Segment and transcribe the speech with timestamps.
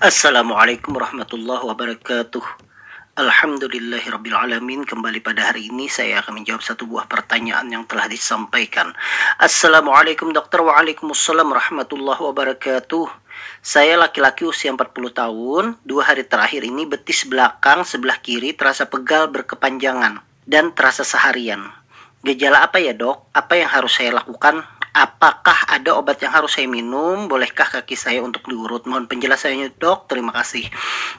[0.00, 2.40] Assalamualaikum warahmatullahi wabarakatuh.
[3.20, 8.96] Alhamdulillahirrabbilalamin Kembali pada hari ini saya akan menjawab satu buah pertanyaan yang telah disampaikan
[9.36, 13.12] Assalamualaikum dokter Waalaikumsalam warahmatullahi wabarakatuh
[13.60, 19.28] Saya laki-laki usia 40 tahun Dua hari terakhir ini betis belakang sebelah kiri terasa pegal
[19.28, 21.76] berkepanjangan Dan terasa seharian
[22.24, 23.28] Gejala apa ya dok?
[23.36, 24.64] Apa yang harus saya lakukan?
[24.90, 27.30] Apakah ada obat yang harus saya minum?
[27.30, 28.90] Bolehkah kaki saya untuk diurut?
[28.90, 30.10] Mohon penjelasannya dok.
[30.10, 30.66] Terima kasih.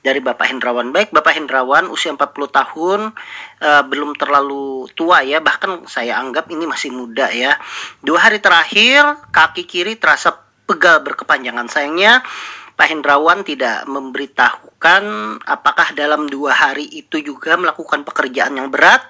[0.00, 0.88] Dari Bapak Hendrawan.
[0.88, 3.00] Baik Bapak Hendrawan usia 40 tahun
[3.60, 5.44] uh, belum terlalu tua ya.
[5.44, 7.60] Bahkan saya anggap ini masih muda ya.
[8.00, 10.32] Dua hari terakhir kaki kiri terasa
[10.64, 11.68] pegal berkepanjangan.
[11.68, 12.24] Sayangnya
[12.78, 15.02] Pak Hendrawan tidak memberitahukan
[15.44, 19.02] apakah dalam dua hari itu juga melakukan pekerjaan yang berat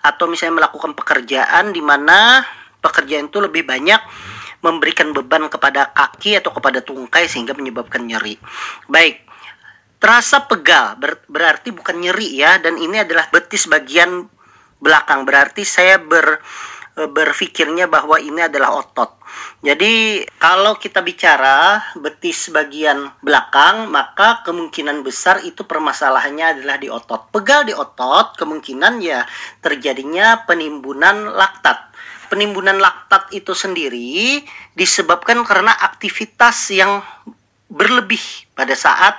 [0.00, 2.40] atau misalnya melakukan pekerjaan di mana
[2.80, 4.00] pekerjaan itu lebih banyak
[4.60, 8.36] memberikan beban kepada kaki atau kepada tungkai sehingga menyebabkan nyeri.
[8.88, 9.24] Baik,
[10.00, 14.28] terasa pegal ber berarti bukan nyeri ya dan ini adalah betis bagian
[14.80, 16.40] belakang berarti saya ber
[16.96, 19.20] e, berpikirnya bahwa ini adalah otot.
[19.60, 27.28] Jadi kalau kita bicara betis bagian belakang, maka kemungkinan besar itu permasalahannya adalah di otot.
[27.28, 29.22] Pegal di otot, kemungkinan ya
[29.60, 31.89] terjadinya penimbunan laktat
[32.30, 34.42] penimbunan laktat itu sendiri
[34.78, 37.02] disebabkan karena aktivitas yang
[37.66, 38.22] berlebih
[38.54, 39.18] pada saat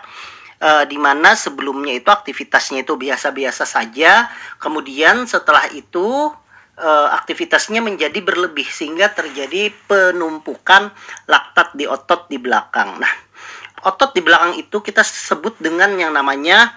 [0.62, 4.30] uh, di mana sebelumnya itu aktivitasnya itu biasa-biasa saja,
[4.62, 6.32] kemudian setelah itu
[6.78, 10.94] uh, aktivitasnya menjadi berlebih sehingga terjadi penumpukan
[11.26, 13.02] laktat di otot di belakang.
[13.02, 13.14] Nah,
[13.84, 16.72] otot di belakang itu kita sebut dengan yang namanya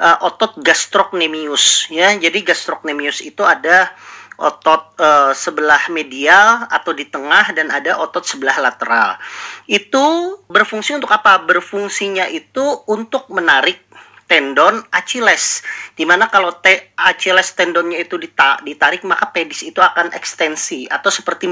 [0.00, 2.16] uh, otot gastrocnemius ya.
[2.16, 3.92] Jadi gastrocnemius itu ada
[4.36, 9.16] otot uh, sebelah medial atau di tengah dan ada otot sebelah lateral.
[9.64, 11.40] Itu berfungsi untuk apa?
[11.40, 13.80] Berfungsinya itu untuk menarik
[14.26, 15.62] tendon Achilles.
[15.94, 21.46] Di mana kalau te Achilles tendonnya itu ditarik maka pedis itu akan ekstensi atau seperti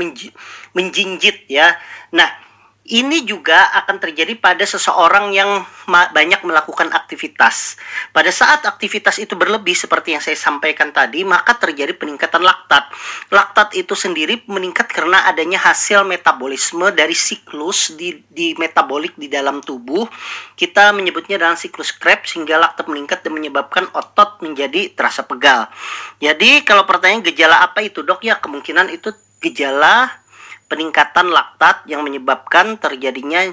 [0.75, 1.73] menjinjit ya.
[2.13, 2.44] Nah,
[2.85, 7.81] ini juga akan terjadi pada seseorang yang banyak melakukan aktivitas.
[8.13, 12.85] Pada saat aktivitas itu berlebih seperti yang saya sampaikan tadi, maka terjadi peningkatan laktat.
[13.33, 19.65] Laktat itu sendiri meningkat karena adanya hasil metabolisme dari siklus di, di metabolik di dalam
[19.65, 20.05] tubuh.
[20.53, 25.73] Kita menyebutnya dalam siklus Krebs sehingga laktat meningkat dan menyebabkan otot menjadi terasa pegal.
[26.21, 28.21] Jadi kalau pertanyaan gejala apa itu dok?
[28.21, 29.09] Ya kemungkinan itu
[29.41, 30.24] gejala
[30.69, 33.51] peningkatan laktat yang menyebabkan terjadinya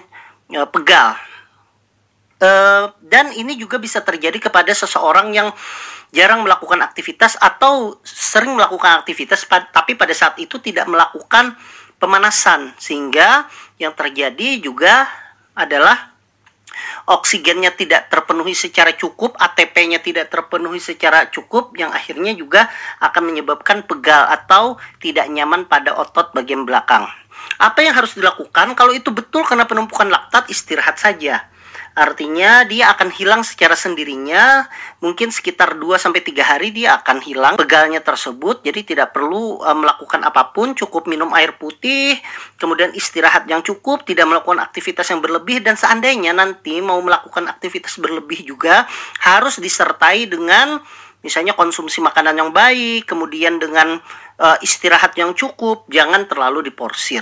[0.51, 1.15] e, pegal.
[2.39, 2.49] E,
[3.05, 5.49] dan ini juga bisa terjadi kepada seseorang yang
[6.11, 11.55] jarang melakukan aktivitas atau sering melakukan aktivitas tapi pada saat itu tidak melakukan
[11.95, 13.47] pemanasan sehingga
[13.79, 15.07] yang terjadi juga
[15.55, 16.10] adalah
[17.09, 22.67] oksigennya tidak terpenuhi secara cukup, ATP-nya tidak terpenuhi secara cukup, yang akhirnya juga
[23.01, 27.05] akan menyebabkan pegal atau tidak nyaman pada otot bagian belakang.
[27.57, 28.73] Apa yang harus dilakukan?
[28.73, 31.50] Kalau itu betul karena penumpukan laktat, istirahat saja.
[31.91, 34.63] Artinya dia akan hilang secara sendirinya,
[35.03, 38.63] mungkin sekitar 2 sampai 3 hari dia akan hilang pegalnya tersebut.
[38.63, 42.15] Jadi tidak perlu uh, melakukan apa pun, cukup minum air putih,
[42.55, 47.99] kemudian istirahat yang cukup, tidak melakukan aktivitas yang berlebih dan seandainya nanti mau melakukan aktivitas
[47.99, 48.87] berlebih juga
[49.19, 50.79] harus disertai dengan
[51.21, 53.99] misalnya konsumsi makanan yang baik, kemudian dengan
[54.39, 57.21] uh, istirahat yang cukup, jangan terlalu diporsir.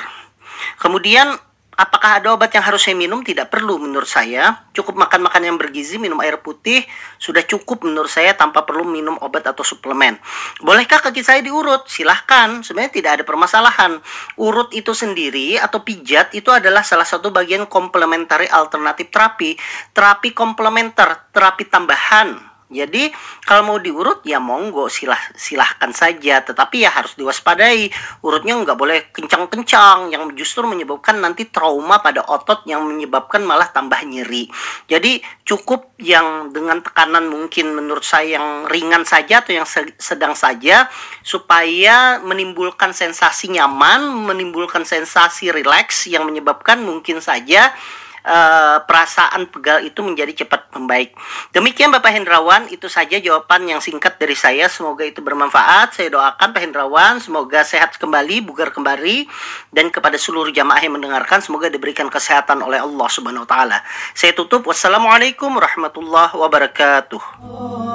[0.78, 1.49] Kemudian
[1.80, 3.24] Apakah ada obat yang harus saya minum?
[3.24, 4.68] Tidak perlu menurut saya.
[4.76, 6.84] Cukup makan makan yang bergizi, minum air putih,
[7.16, 10.20] sudah cukup menurut saya tanpa perlu minum obat atau suplemen.
[10.60, 11.88] Bolehkah kaki saya diurut?
[11.88, 13.96] Silahkan, sebenarnya tidak ada permasalahan.
[14.36, 19.56] Urut itu sendiri atau pijat itu adalah salah satu bagian komplementari alternatif terapi.
[19.96, 23.10] Terapi komplementer, terapi tambahan jadi
[23.50, 27.90] kalau mau diurut ya monggo silah silahkan saja, tetapi ya harus diwaspadai.
[28.22, 33.98] Urutnya nggak boleh kencang-kencang yang justru menyebabkan nanti trauma pada otot yang menyebabkan malah tambah
[34.06, 34.54] nyeri.
[34.86, 39.66] Jadi cukup yang dengan tekanan mungkin menurut saya yang ringan saja atau yang
[39.98, 40.86] sedang saja
[41.26, 47.74] supaya menimbulkan sensasi nyaman, menimbulkan sensasi rileks yang menyebabkan mungkin saja
[48.26, 51.16] uh, perasaan pegal itu menjadi cepat membaik.
[51.52, 54.68] Demikian Bapak Hendrawan, itu saja jawaban yang singkat dari saya.
[54.72, 55.96] Semoga itu bermanfaat.
[55.98, 59.28] Saya doakan Pak Hendrawan semoga sehat kembali, bugar kembali
[59.74, 63.78] dan kepada seluruh jamaah yang mendengarkan semoga diberikan kesehatan oleh Allah Subhanahu wa taala.
[64.14, 64.66] Saya tutup.
[64.70, 67.89] Wassalamualaikum warahmatullahi wabarakatuh.